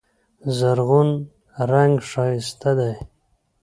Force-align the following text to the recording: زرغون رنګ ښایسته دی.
زرغون 0.57 1.09
رنګ 1.71 1.93
ښایسته 2.09 2.71
دی. 2.79 2.93